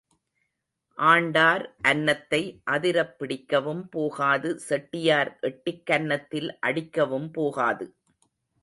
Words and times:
ஆண்டார் 0.97 1.65
அன்னத்தை 1.81 2.39
அதிரப் 2.63 3.13
பிடிக்கவும் 3.19 3.85
போகாது 3.89 4.59
செட்டியார் 4.59 5.37
எட்டிக் 5.41 5.85
கன்னத்தில் 5.85 6.59
அடிக்கவும் 6.59 7.31
போகாது. 7.31 7.87